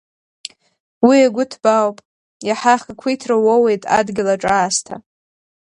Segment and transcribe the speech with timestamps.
[1.05, 1.97] Уи агәы ҭбаауп,
[2.47, 4.95] иаҳа ахақәиҭра уоуеит адгьыл аҿы аасҭа.